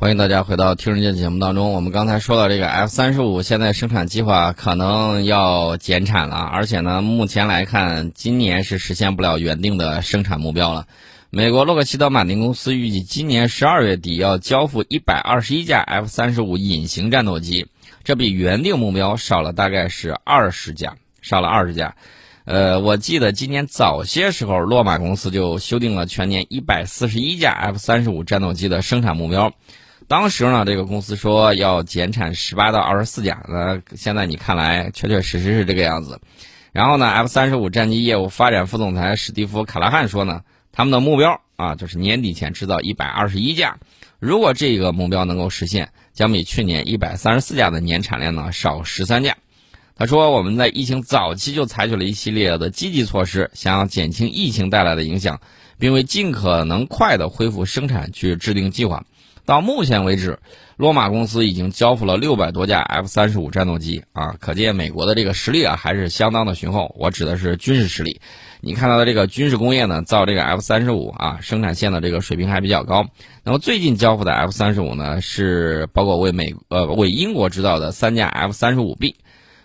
[0.00, 1.72] 欢迎大家回到听人节节目当中。
[1.72, 10.86] 我们刚才说到这个 F 三十五，现在生产计划可能要减产了，而且呢，目前来看，今年是实现不了原定的生产目标了。
[11.30, 17.66] 美国洛克希德马丁公司预计今年十二月底要交付一百二十一架 F 三十五隐形战斗机，
[18.04, 21.96] 这比原定目标少了大概是二十架，少了二十架。
[22.44, 29.52] 呃，我记得今年早些时候，洛马公司就修订了全年一百四十一架 F 三十五战斗机的生产目标。
[30.08, 36.22] 当时呢，这个公司说要减产十八到二十四架，那现在你看来确确实实是这个样子。
[36.72, 40.40] 然后呢，F 三十五战机业务发展副总裁史蒂夫·卡拉汉说呢，
[40.72, 43.76] 他们的目标啊就是年底前制造一百二十一架。
[44.18, 49.36] 如果这个目标能够实现，将比去年一百三十四架的年产量呢少十三架。
[49.94, 55.42] 他说，我们在疫情早期就采取了一系列的积极措施，想要减轻疫情带来的影响，
[55.78, 59.04] 并为尽可能快的恢复生产去制定计划。
[59.48, 60.40] 到目前为止，
[60.76, 66.94] 洛马公司已经交付了六百多架 F 三十五战斗机啊，可见美国的这个实力啊还是相当的雄厚。
[66.98, 68.20] 我指的是军事实力。
[68.60, 73.06] 你看到的这个军事工业呢，造这个 F 三十五啊，生产线的这个水平还比较高。
[73.42, 79.16] 那么最近交付的 F 三十五呢，是包括为美呃为英国制造的三架 F 三十五 B，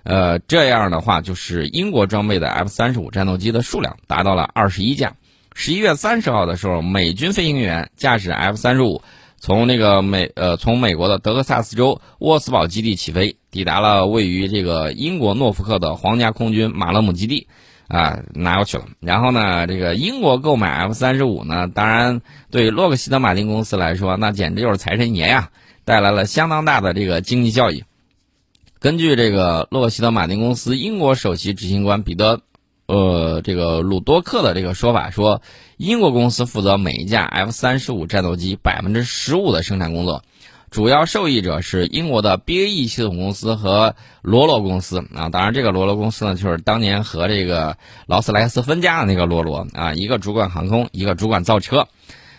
[0.04, 5.17] 呃这样的话就是英国装备的 F 三十五战斗机的数量达到了二十一架。
[5.54, 9.02] 十一月三十号的时候，美军飞行员驾驶 F 三十五。
[9.44, 17.47] 从那个美呃，从美国的德克萨斯州沃斯堡基地起飞，抵达了位于这个英国诺福克的皇家空军马勒姆基地，
[17.89, 18.86] 啊，拿过去了。
[19.02, 22.21] 然后呢，这个英国购买 F 三十五呢，当然
[22.52, 25.49] 对洛克希德马丁公司来说，那简直就是财神爷呀，
[25.83, 27.83] 带来了相当大的这个经济效益。
[28.80, 32.39] 根据这个洛克希德马丁公司英国首席执行官彼得。
[32.94, 35.41] 呃，这个鲁多克的这个说法说，
[35.77, 40.22] 英国公司负责每一架 F 三十五战斗机百分之十五的生产工作，
[40.69, 45.30] 主要受益者是英国的 BAE 系统公司和罗罗公司啊。
[45.30, 51.87] 当然，这个罗罗公司呢，就是当年和这个劳斯莱斯分家的那个罗罗啊，一个主管航空，一个主管造车。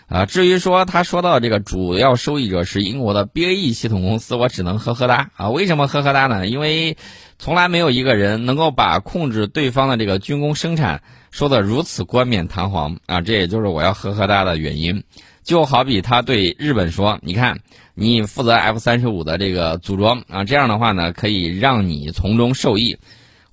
[0.07, 5.49] 啊，至于说他说到这个主要受益者是英国的 BAE 系统公司，我只能呵呵哒啊。
[5.49, 6.47] 为什么呵呵哒呢？
[6.47, 6.95] 因为
[7.39, 11.01] 从来没有一个人能够把控制对方的这个军工生产
[11.31, 13.21] 说的如此冠冕堂皇啊。
[13.21, 15.03] 这也就是我要呵呵哒的原因。
[15.43, 17.59] 就好比他对日本说：“你看，
[17.93, 22.97] 你负责 F 三十五的这个组装啊，这样的话呢，可以让你从中受益。”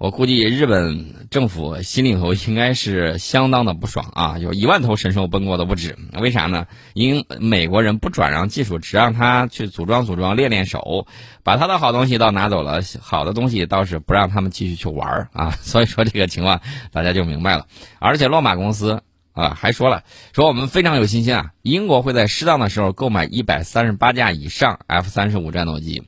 [0.02, 5.96] 我估计日本政府心里头应该是相当的不爽啊，有一万头神兽奔过都不止。
[6.20, 6.66] 为啥呢？
[6.92, 11.06] 因美国人不转让技术，只让他去组装组装练练手，
[11.44, 15.50] 把他的好东西倒拿走了，好的东西倒是不让他们继续去玩儿啊。
[15.62, 16.60] 所以说这个情况
[16.90, 17.68] 大家就明白了。
[18.00, 20.02] 而且洛马公司啊还说了，
[20.32, 26.02] 说我们非常有信心啊，英国会在适当的时候购买一百三十八架以上 F 三十五战斗机，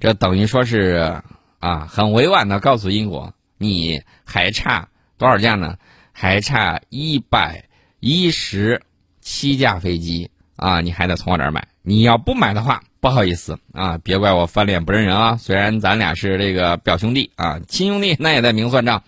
[0.00, 1.22] 这等于说是。
[1.58, 5.76] 啊，很委婉的告诉英国，你还差多少架呢？
[6.12, 7.64] 还差一百
[8.00, 8.80] 一十
[9.20, 10.80] 七架飞机啊！
[10.80, 11.68] 你还得从我这儿买。
[11.82, 15.36] 你要不买的话，不好意思啊，别怪我翻脸不认人啊。
[15.36, 19.02] 虽然咱俩是这个表兄弟啊，亲兄弟，那也得明算账。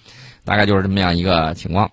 [0.44, 1.90] 大概就是这么样一个情况。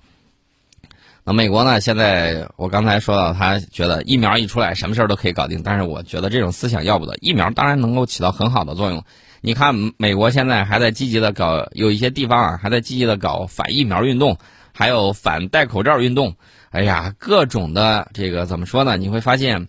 [1.24, 1.80] 那美国呢？
[1.82, 5.64] 现在我刚才说到，他觉得疫苗一出来，什么事儿都可以搞定。
[5.64, 7.16] 但是我觉得这种思想要不得。
[7.22, 9.04] 疫苗当然能够起到很好的作用。
[9.46, 14.40] 你看，美国现在还在积极的搞，有一些地方啊，还在积极的搞反疫苗运动，
[14.74, 16.36] 还有反戴口罩运动。
[16.72, 18.98] 哎呀，各种的这个怎么说呢？
[18.98, 19.68] 你会发现，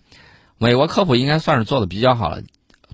[0.57, 2.41] 美国科普应该算是做的比较好了，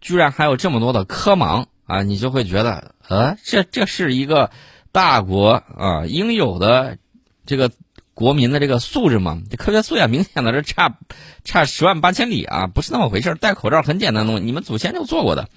[0.01, 2.03] 居然还有这么多的科盲啊！
[2.03, 4.51] 你就会觉得，呃，这这是一个
[4.91, 6.97] 大国啊应有的
[7.45, 7.71] 这个
[8.13, 9.41] 国民的这个素质吗？
[9.49, 10.97] 这科学素养明显的是差
[11.45, 12.67] 差十万八千里啊！
[12.67, 15.47] 不是那么回事，戴口罩很简单的东西，你们祖先就做过的。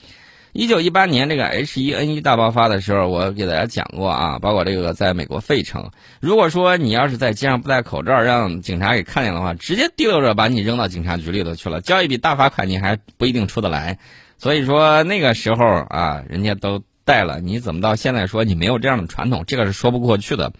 [0.56, 13.98] 一九一八年这个 H1N1 大爆发的时候，我给大家讲过啊，包括这个在美国费城，如果说你要是在街上不戴口罩，让警察给看见的话，直接提溜着把你扔到警察局里头去了，交一笔大罚款，你还不一定出得来。
[14.38, 20.54] 所以说那个时候啊，人家都戴了，你怎么到现在说你没有这样的传统，这个是说不过去的。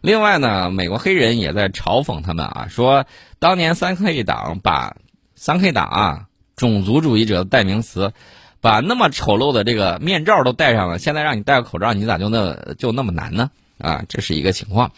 [0.00, 3.04] 另外呢，美国黑人也在嘲讽他们啊，说
[3.38, 4.96] 当年三 K 党把
[5.34, 6.26] 三 K 党啊
[6.56, 8.14] 种族主义者的代名词。
[8.62, 13.50] 把那么丑陋的这个面罩都戴上了，现在让你戴个口罩，你咋就那就那么难呢？
[13.78, 14.92] 啊，这是一个情况。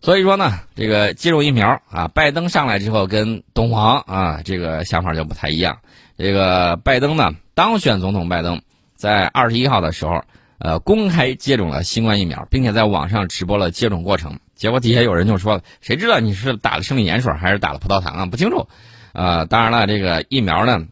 [0.00, 5.80] 所以说呢，这个接种疫苗啊，拜登上来之后跟东皇啊这个想法就不太一样。
[6.16, 8.62] 这个拜登呢当选总统，拜登
[8.96, 10.24] 在二十一号的时候，
[10.58, 14.40] 呃，公开接种了新冠疫苗，并且在网上直播了接种过程。
[14.54, 18.24] 结果底下有人就说：“谁知道你是打了生理盐水还是打了葡萄糖啊？
[18.24, 18.66] 不清楚。”
[19.12, 20.86] 呃，当然了，这个疫苗呢。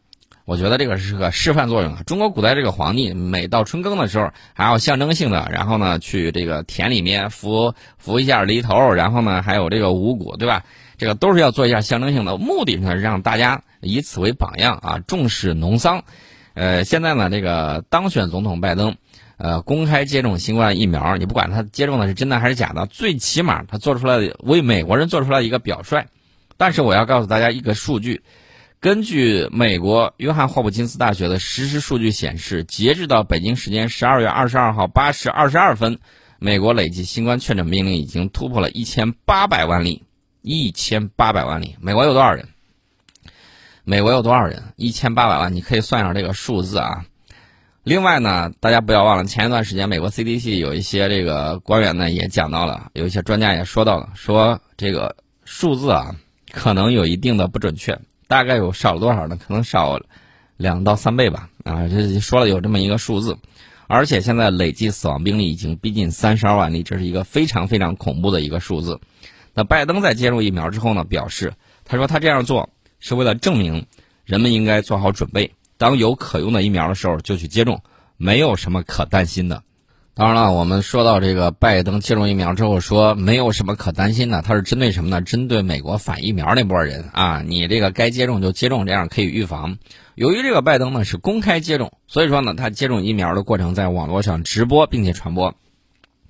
[0.47, 2.03] 我觉得这个是个示范作用啊。
[2.07, 10.65] 中国古代这个皇帝每到春耕的时候，还要象征性的，然后呢去这个田里面扶扶一下犁头，然后呢还有这个五谷，对吧？
[10.97, 16.05] 这个都是要做一下象征性的，目的呢让大家以此为榜样啊，重视农桑。
[16.55, 18.97] 呃，现在呢这个当选总统拜登。
[19.39, 26.07] 呃，公开接种新冠疫苗，你不管他接种的是真的还是假的，最起码他做出来为美国人做出来一个表率。
[26.57, 28.23] 但是我要告诉大家一个数据，
[28.81, 35.99] 根据美国约翰霍普金斯大学的实时数据显示，截至到北京时间十二月二十二号八时二十二分，
[36.39, 40.05] 美国累计新冠确诊病例已经突破了一千八百万例，
[40.43, 41.77] 一千八百万例。
[41.81, 42.49] 美国有多少人？
[43.83, 44.63] 美国有多少人？
[44.77, 47.07] 一千八百万，你可以算上这个数字啊。
[47.83, 56.17] 另外呢，大家不要忘了，前一段时间美国 CDC 有一些这个官员呢也讲到了，有一些专家也说到了，说这个数字啊
[56.51, 59.37] 可能有一定的不准确，大概有少了多少呢？
[59.37, 60.01] 可能少
[60.57, 61.49] 两到三倍吧。
[61.65, 63.37] 啊，这说了有这么一个数字，
[63.87, 69.01] 而且现在累计死亡病例已经逼近三十二万例，这是一个非常非常恐怖的一个数字。
[69.55, 72.69] 那拜登在接种疫苗之后呢，表示他说他这样做
[73.01, 73.87] 是为了证明
[74.25, 75.53] 人们应该做好准备。
[75.79, 77.83] 当有可用的疫苗的时候，就去接种，
[78.17, 79.63] 没有什么可担心的。
[80.19, 85.21] 当然了，我们说到这个拜登接种疫苗之后，说没有什么可担心的，他是针对什么呢？
[85.21, 89.77] 针对美国反疫苗那波人啊，你这个该接种就接种，这样可以预防。
[90.15, 95.55] 由于这个拜登呢是公开接种，所以说呢，他接种疫苗的过程在网络上直播并且传播。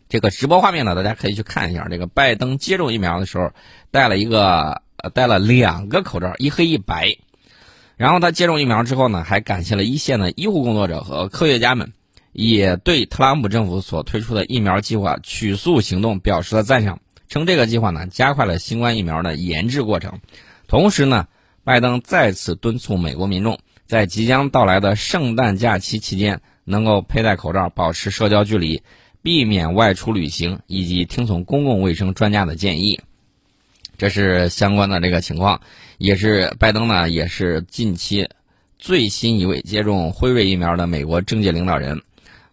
[0.08, 1.86] 这个直播画面呢，大家可以去看一下。
[1.88, 3.52] 这个拜登接种疫苗的时候，
[3.92, 7.18] 戴了一个呃，戴了两个口罩，一黑一白。
[7.96, 11.92] 然后他接种疫苗之后呢，还感谢了一线的医护工作者和科学家们，
[12.38, 17.00] 也对特朗普政府所推出的疫苗计划“取速行动”表示了赞赏，
[17.30, 20.20] 称这个计划呢加快了新冠疫苗的研制过程。
[20.68, 21.28] 同时呢，
[21.64, 28.82] 拜登再次敦促美国民众在即将到来的圣诞假期期间能够佩戴口罩、保持社交距离、
[29.22, 33.00] 避免外出旅行，以及听从公共卫生专家的建议。
[33.96, 35.62] 这是相关的这个情况，
[35.96, 38.28] 也是拜登呢，也是近期
[38.78, 42.02] 最新一位接种辉瑞疫苗的美国政界领导人。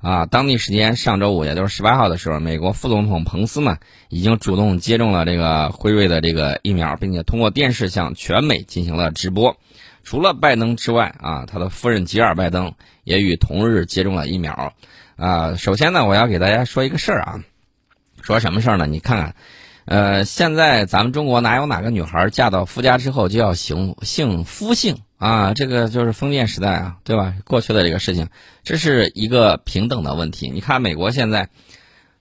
[0.03, 3.77] 啊，当地时间上周五，也就是十八号的时候，美国副总统彭斯呢，
[4.09, 9.55] 已经主动接种了这个辉瑞的这个疫苗，并且通过电视向全美进行了直播。
[10.03, 12.73] 除了拜登之外，啊，他的夫人吉尔拜登
[13.05, 14.73] 也与同日接种了疫苗。
[15.15, 17.43] 啊，首先呢，我要给大家说一个事儿啊，
[18.21, 18.85] 说什么事儿呢？
[18.85, 19.35] 你看看。
[19.85, 25.53] 呃，现在咱们中国哪有哪个女孩嫁到夫家之后就要行姓夫姓啊？
[25.53, 27.33] 这个就是封建时代啊，对吧？
[27.45, 28.27] 过去的这个事情，
[28.63, 30.49] 这是一个平等的问题。
[30.53, 31.49] 你看美国现在，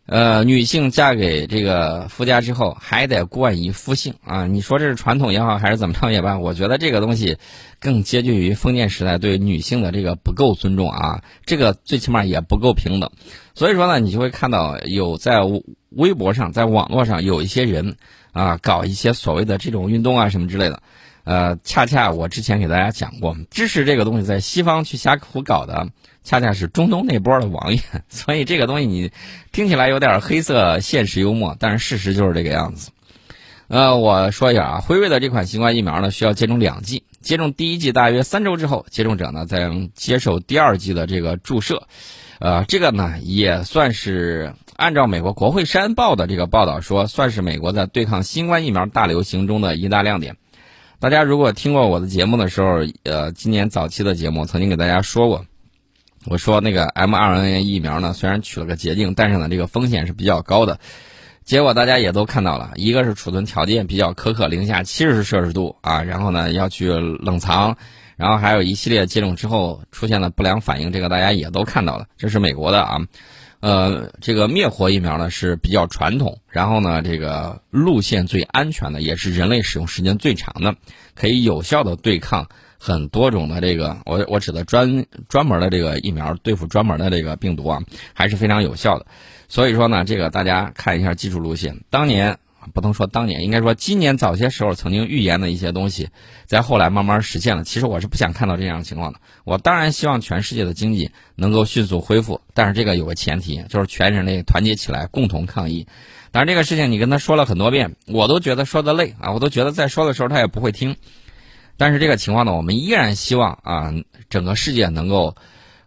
[0.07, 4.47] 呃，女性嫁给这个夫家之后还得冠以夫姓啊？
[4.47, 6.39] 你说这是传统也好，还是怎么着也罢？
[6.39, 7.39] 我觉得这个东西
[7.81, 13.11] 更接近于封建时代对女性的这个不够尊重啊，这个最起码也不够平等。
[13.55, 15.41] 所以说呢，你就会看到有在。
[15.95, 17.97] 微博上，在网络上有一些人
[18.33, 20.83] 啊，搞一些所谓的这种运动啊什么之类的，
[21.25, 25.89] 呃，恰恰我之前给大家讲过，支持这个东西在西方去瞎胡搞的，
[26.25, 29.11] 恰恰是中东那波的王爷， 所以这个东西你
[29.53, 32.91] 听起来有点黑色现实幽默，但是事实就是这个样子。
[33.69, 41.87] 呃，我说一下啊，辉瑞的这款新冠疫苗呢，需要接种两剂，接种第一剂大约三周之后，接种者呢再接受第二剂的这个注射，
[42.39, 44.55] 呃，这个呢也算是。
[44.75, 50.37] 按照美国国会山报的这个报道说，算是美国在对抗新冠疫苗大流行中的一大亮点。
[51.03, 55.45] 大家如果听过我的节目的时候，呃，今年早期的节目曾经给大家说过，
[56.27, 60.79] 我说那个 mRNA 疫苗呢，虽然取了个捷径，但是呢，这个风险是比较高的。
[61.43, 67.77] 结果大家也都看到了，一个是储存条件比较苛刻，零下七十摄氏度啊，然后呢要去冷藏，
[68.15, 73.01] 然后还有一系列接种之后出现了不良反应，这个大家也都看到了，这是美国的啊。
[73.63, 80.75] 呃，这个灭活疫苗呢是比较传统，然后呢，这个路线最安全的，也是人类使用时间最长的，
[81.15, 87.81] 可以有效的对抗很多种的这个， 我我指的专专门的这个疫苗对付专门的这个病毒啊，
[88.15, 89.07] 还是非常有效的。
[89.49, 92.39] 所以说呢，这个大家看一下技术路线，当年。
[92.73, 96.09] 不能说当年，应该说今年早些时候曾经预言的一些东西，
[96.47, 97.65] 在后来慢慢实现了。
[97.65, 99.19] 其实我是不想看到这样的情况的。
[99.45, 105.87] 我当然希望全世界的经济能够迅速恢复，但是这个有个前提，就是全人类团结起来，共同抗疫。
[106.31, 110.97] 但是这个事情你跟他说了很多遍，我都觉得说的累啊，我都觉得在说的时候他也不会听。
[111.77, 113.93] 但是这个情况呢，我们依然希望啊，
[114.31, 115.35] 整个世界能够。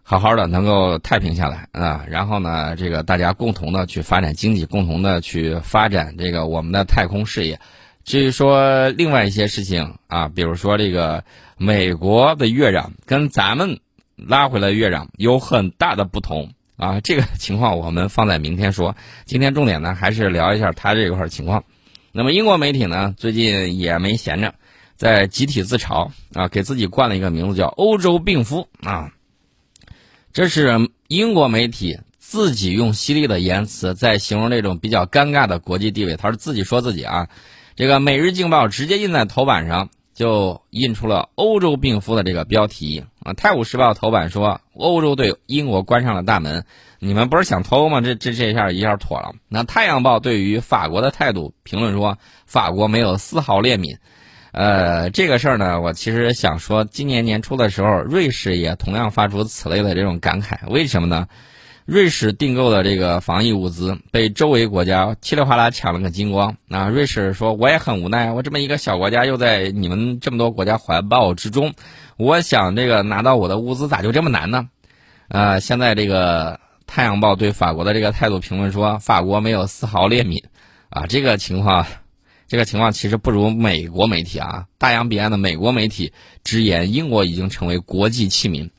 [0.08, 7.58] 好好的能够太平下来啊，然后呢，这个大家共同的去发展经济，共同的去发展这个我们的太空事业，
[8.04, 11.24] 至于说另外一些事情啊，比如说这个
[11.58, 13.80] 美国的月壤跟咱们
[14.14, 18.94] 拉回来月壤有很大的不同啊，这个情况我们放在明天说。
[19.24, 21.64] 今天重点呢还是聊一下它这一块情况。
[22.12, 24.54] 那么英国媒体呢最近也没闲着，
[24.94, 29.10] 在集体自嘲啊，给自己冠了一个名字叫“欧洲病夫”啊，
[30.36, 31.98] 这是英国媒体。
[32.18, 37.28] 自己用犀利的言辞在形容这种比较尴尬的国际地位，他是自己说自己啊。
[37.74, 43.32] 这个《每日镜报》直接印在头版上，就印出了“欧洲病夫”的这个标题啊。
[43.34, 46.66] 《泰晤士报》头版说欧洲对英国关上了大门，
[46.98, 48.02] 你们不是想偷吗？
[48.02, 49.32] 这这这下一下妥了。
[49.48, 53.96] 那《太阳报》对于法国的态度评论说，法国没有丝毫怜悯。
[54.56, 61.28] 呃，这个事儿呢，我其实想说，今年年初的时候，瑞士也同样发出此类的这种感慨，为什么呢？
[61.84, 66.56] 瑞士订购的这个防疫物资被周围国家稀里哗啦抢了个精光。
[66.68, 71.74] 那瑞士说：“我也很无奈，我这么一个小国家又在你们这么多国家怀抱之中，
[72.16, 74.66] 我想这个拿到我的物资咋就这么难呢？”
[75.28, 76.54] 呃，现在这个
[76.86, 80.42] 《太阳报》对法国的这个态度评论说：“法国没有丝毫怜悯。”
[80.88, 81.84] 啊，这个情况，
[82.48, 86.12] 这个情况其实不如美国媒体啊，大洋彼岸的美国媒体
[86.44, 88.70] 直言，英国已经成为国际弃民。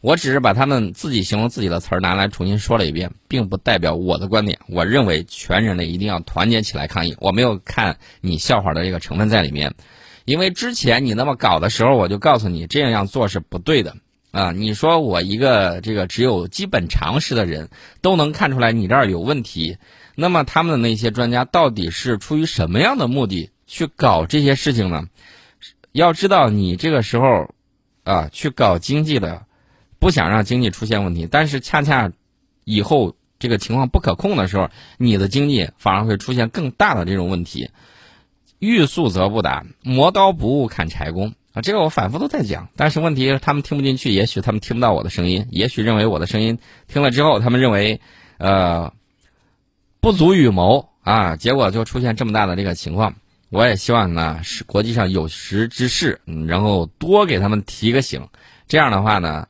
[0.00, 4.58] 我只是把他们自己形容自己的词儿拿来重新说了一遍，并不代表我的观点。
[4.68, 7.16] 我认为全人类一定要团结起来抗议。
[7.20, 9.74] 我没有看你笑话的这个成分在里面，
[10.26, 13.96] 因为之前你那么搞的时候，我就告诉你这样做是不对的
[14.34, 14.52] 啊！
[14.52, 17.70] 你说我一个这个只有基本常识的人
[18.02, 19.78] 都能看出来你这儿有问题，
[20.14, 25.08] 那么他们的那些专家到底是出于什么样的目的去搞这些事情呢？
[25.92, 27.54] 要知道，你这个时候
[28.02, 29.46] 啊去搞经济的。
[30.00, 32.12] 不想让经济出现问题，但是恰恰
[32.64, 37.70] 以后这个情况不可控的时候，你的经济反而会出现更大的这种问题。
[38.58, 41.62] 欲速则不达，磨刀不误砍柴工啊！
[41.62, 46.58] 这个我反复都在讲，但是问题他们听不进去，也许他们听不到我的声音，也许认为我的声音
[46.88, 48.00] 听了之后，他们认为
[48.36, 48.92] 呃
[50.00, 53.14] 不足与谋啊，结果就出现这么大的这个情况。
[53.48, 58.28] 我也希望呢，是国际上有识之士，然后多给他们提个醒，
[58.68, 59.46] 这样的话呢。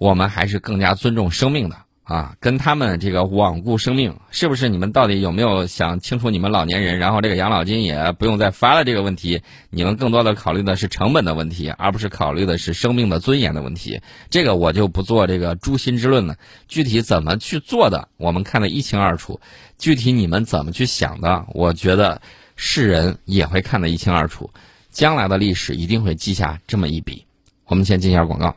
[0.00, 1.76] 我们还是更加尊重生命的
[2.10, 4.68] 啊，跟他们这个罔顾生命，是不是？
[4.68, 6.28] 你们到底有没有想清楚？
[6.28, 14.00] 你们老年人，然后这个养老金也不用再发了这个问题，你们更多的考虑的是成本的问题，而不是考虑的是生命的尊严的问题。
[14.28, 16.34] 这个我就不做这个诛心之论了。
[16.66, 19.38] 具体怎么去做的，我们看得一清二楚。
[19.78, 22.20] 具体你们怎么去想的，我觉得
[22.56, 24.50] 世人也会看得一清二楚。
[24.90, 27.24] 将来的历史一定会记下这么一笔。
[27.66, 28.56] 我们先进一下广告。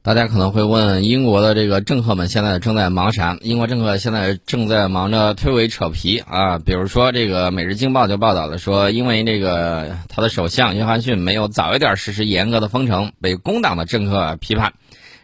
[0.00, 3.36] 大家可能会问，英国的这个政客们现在正在忙啥？
[3.42, 14.72] 英国政客现在正在忙着推诿扯皮啊，比如说这个《每日经报》就报道了说，因为这个他的首相约翰逊没有早一点实施严格的封城，被工党的政客批判。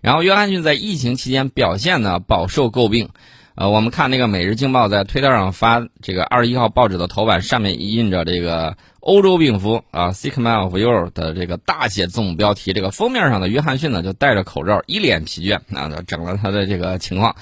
[0.03, 3.09] 然后约翰逊在疫情期间表现呢饱受诟病。
[3.55, 8.77] 呃，我们看那个《每日经报》在推特上发这个二十一号报纸的头版上面印着这个。
[9.05, 17.37] 欧洲病夫啊，Sick Man of Europe 的这个大写字母标题，这个封面上的约翰逊呢就戴着口罩，一脸疲倦啊，整了他的这个情况。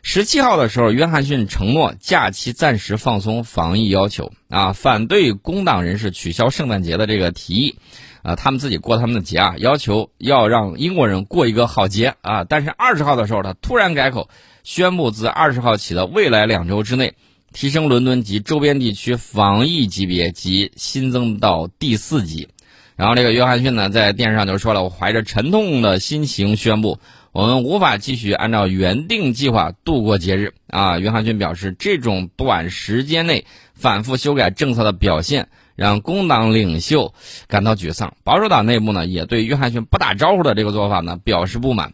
[0.00, 7.76] 十七号的时候，约翰逊承诺假期暂时放松防疫要求啊，反对工党人士取消圣诞节的这个提议
[8.22, 12.44] 啊，他们自己过他们的节啊，要求要让英国人过一个好节啊。
[12.44, 14.30] 但是二十号的时候，他突然改口，
[14.62, 17.12] 宣布自二十号起的未来两周之内。
[17.54, 22.48] 提升伦敦及周边地区防疫级别及新增到第四级，
[22.96, 26.98] 然后这个约翰逊呢在电视上就说了：“我怀着沉痛的心情宣布，
[27.30, 35.46] 我们无法继续按照原定计划度过节日。”啊，约翰逊表示，这种短时间内反复修改政策的表现
[35.76, 37.14] 让工党领袖
[37.46, 41.92] 感到沮丧，保守党内部呢也对约翰逊不打招呼的这个做法呢表示不满。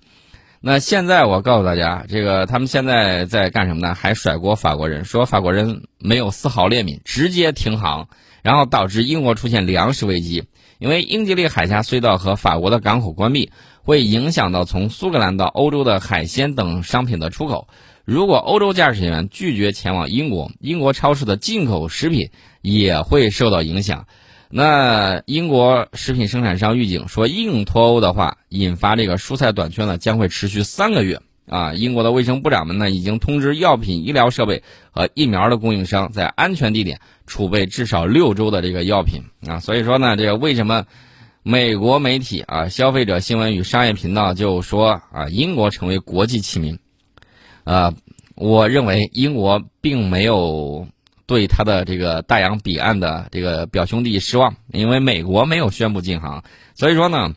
[0.63, 3.95] 那现在我告诉大家，这个他们现在在干什么呢？
[3.95, 8.09] 还甩锅法国人，说法国人没有丝毫怜悯，直接停航，
[8.43, 10.45] 然后导致英国出现粮食危机。
[10.79, 13.51] 因为英吉利海峡隧道和法国的港口关闭，
[13.83, 17.67] 会影响到从苏格兰到欧洲的海鲜等商品的出口。
[18.05, 24.07] 如果欧洲驾驶员拒绝前往英国，英国超市的进口食品也会受到影响。
[24.53, 31.21] 那英国食品生产商预警说，硬脱欧的话，引发这个蔬菜短缺呢，将会持续三个月。
[31.47, 39.23] 啊，英国的卫生部长们呢，已经通知药品、医疗设备和疫苗的供应商，在安全地点储备至少六周的这个药品。
[39.47, 40.85] 啊，所以说呢，这个为什么
[41.45, 46.79] 美国媒体啊，消费者新闻与商业频道就说啊，英国成为国际弃民？
[47.63, 47.95] 啊，
[48.35, 50.89] 我认为英国并没有。
[51.31, 56.43] 对他的这个大洋彼岸的这个表兄弟失望，因为美国没有宣布禁航，
[56.75, 57.37] 所以说呢，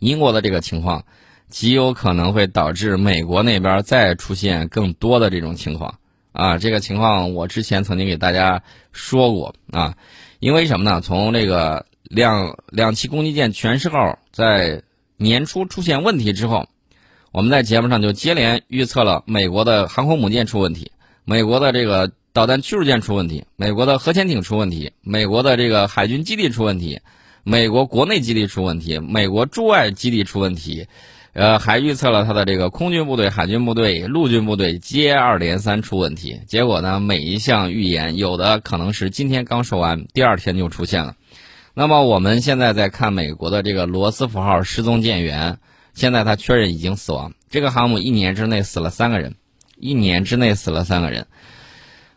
[0.00, 1.04] 英国的这个情况
[1.48, 6.00] 极有可能会导致美国那边再出现更多的这种情况
[6.32, 6.58] 啊。
[6.58, 9.96] 这个情况我之前曾经给大家说过啊，
[10.40, 11.00] 因为什么呢？
[11.00, 14.82] 从这个两两栖攻击舰全世号在
[15.16, 16.66] 年初出现问题之后，
[17.30, 20.90] 我们在节目上就接连预测了美国的航空母舰出问题，
[21.24, 22.10] 美国的这个。
[22.34, 26.98] 导弹驱逐舰出问题，美国的核潜艇出问题，美国的这个海军基地出问题，
[27.44, 30.88] 美国国内基地出问题，美国驻外基地出问题，
[31.32, 36.40] 呃，还预测了他的这个空军部队、海军部队、陆军部队接二连三出问题。
[36.48, 41.14] 结果呢，每一项预言有的可能是今天刚说完，第二天就出现了。
[41.72, 45.58] 那么我们现在在看美国的这个罗斯福号失踪舰员，
[45.94, 47.32] 现在他确认已经死亡。
[47.48, 49.36] 这个航母一年之内死了三个人，
[49.78, 51.28] 一年之内死了三个人。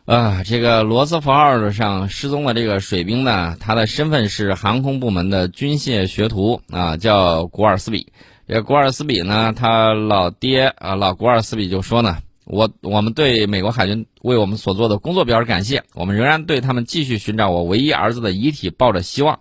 [0.08, 8.10] 啊，这个罗斯福号上失踪的这个水兵呢，他的身份是航空部门的军械学徒啊，叫古尔斯比。
[8.46, 19.38] 这古尔斯比呢，他老爹啊，老古尔斯比就说呢，我我们对美国海军为我们所做的工作表示感谢，我们仍然对他们继续寻找我唯一儿子的遗体抱着希望。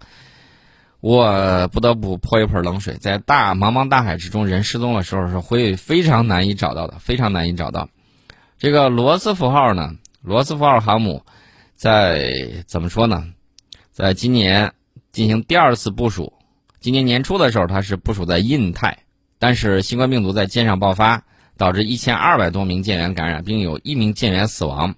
[0.99, 7.87] 我不得不泼一盆冷水，在大茫茫大海之中，人失踪的时候是会非常难以找到的，非常难以找到。
[8.59, 9.93] 这个罗斯福号呢？
[10.27, 11.23] 罗斯福号航母
[11.73, 13.27] 在怎么说呢？
[13.93, 14.73] 在今年
[15.13, 16.33] 进行第二次部署。
[16.81, 18.97] 今年年初的时候，它是部署在印太，
[19.39, 21.23] 但是新冠病毒在舰上爆发，
[21.55, 24.95] 导致一千二百多名舰员感染，并有一名舰员死亡。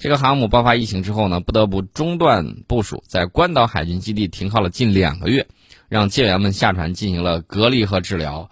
[0.00, 5.46] 这个航母爆发疫情之后呢，不得不中断部署，在关岛海军基地停靠了近两个月，
[5.88, 8.50] 让舰员们下船进行了隔离和治疗。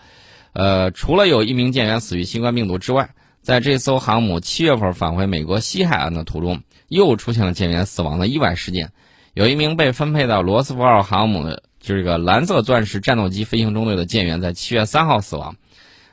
[0.53, 3.11] 呃，除了有一名舰员死于新冠病毒之外，
[3.43, 8.93] 在这艘航母七月份返回美国西海岸的途中，又出现了舰员死亡的意外事件。
[9.35, 15.57] 有一名被分配到罗斯福号航母的，就这个蓝色钻石战斗机飞行中队的舰员，在七月三号死亡。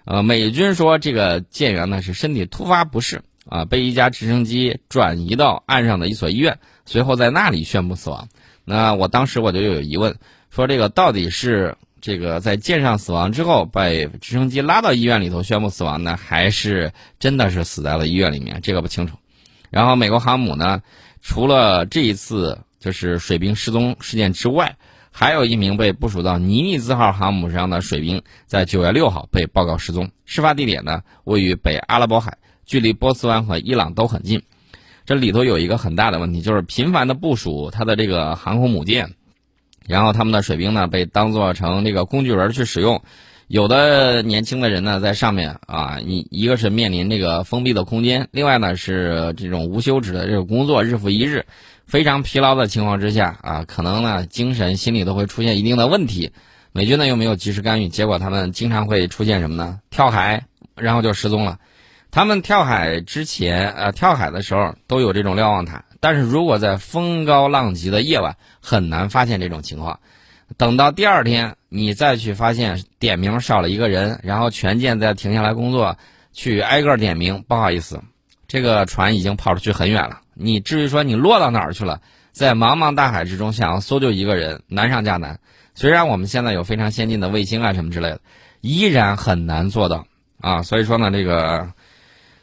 [0.05, 8.29] 呃，美军说这个舰员呢是身体突发不适啊，被一架直升机转移到岸上的一所医院，随后在那里宣布死亡。
[8.63, 10.15] 那我当时我就有疑问，
[10.49, 11.75] 说这个到底是？
[12.07, 18.61] 这个在舰上死亡之后，被直升机拉到医院里头宣布死亡呢，还是真的是死在了医院里面？
[18.63, 19.17] 这个不清楚。
[19.69, 20.81] 然后美国航母呢，
[21.21, 24.77] 除了这一次就是水兵失踪事件之外，
[25.11, 30.09] 还有一名被部署到尼米兹号航母上的水兵，在九月六号被报告失踪。
[30.23, 34.41] 事发地点呢，位于北阿拉伯海，距离波斯湾和伊朗都很近。
[35.05, 39.13] 这里头有一个很大的问题，就是频繁的部署它的这个航空母舰。
[39.87, 43.01] 然后他们的水兵呢，被当做成这个工具人去使用，
[43.47, 51.45] 有的年轻的人呢，在上面啊，一一个是面临这个封闭的空间，另外呢是这种无休止的这个工作，日复一日，
[51.85, 56.31] 非常疲劳的情况之下啊，可能呢精神心理都会出现一定的问题。
[56.73, 59.79] 美军呢又没有及时干预，结果他们经常会出现什么呢？
[59.89, 60.43] 跳海，
[60.75, 61.57] 然后就失踪了。
[62.11, 65.83] 他们跳海之前，呃，跳海的时候都有这种瞭望塔。
[65.99, 69.99] 但是如果在风高浪急的夜晚，很难发现这种情况。
[70.55, 75.97] 等到第二天，你再去发现点名少了一个人，然后全舰再停下来工作，
[76.31, 77.43] 去挨个点名。
[77.47, 78.01] 不好意思，
[78.47, 80.21] 这个船已经跑出去很远了。
[80.33, 81.99] 你至于说你落到哪儿去了？
[82.31, 85.39] 在茫茫大海之中，想要搜救一个人，难上加难。
[85.75, 88.21] 虽然我们现在有非常先进的卫星啊什么之类的，
[88.61, 90.05] 依然很难做到
[90.39, 90.61] 啊。
[90.61, 91.71] 所以说呢，这个。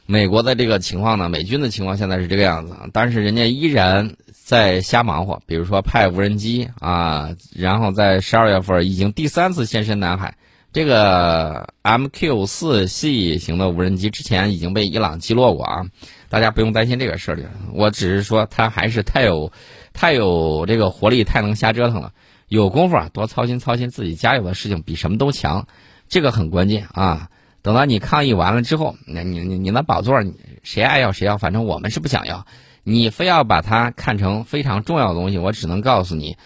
[0.07, 10.35] 美国的这个情况呢，美军的情况现在是这个样子，但是人家依然在瞎忙活，比如说派无人机啊，然后在十二月份已经第三次现身南海。
[10.73, 15.87] 这个 MQ 四系型的无人机之前已经被伊朗击落过啊，
[16.29, 17.38] 大家不用担心这个事儿
[17.73, 19.53] 我只是说它还是太有
[19.93, 22.12] 太有这个活力，太能瞎折腾了。
[22.49, 25.64] 有功夫啊，多操心操心自己家有的事情，比什么都强，
[26.09, 27.29] 这个很关键啊。
[27.64, 30.22] 等到你抗议完了之后，那你你你那宝座，
[30.62, 32.46] 谁爱要谁要，反正我们是不想要。
[32.83, 36.37] 你非要把它看成非常重要的东西，我只能告诉你，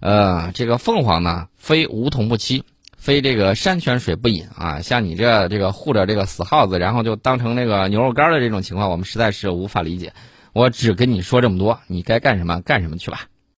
[0.00, 2.64] 呃，这个凤凰呢，非梧桐不栖，
[2.98, 4.80] 非这个山泉水不饮啊。
[4.80, 10.12] 像你这这个护着这个死耗子，然后就当成那个牛肉干的这种情况，我们实在是无法理解。
[10.52, 13.28] 我只跟你说这么多，你该干什么干什么去吧。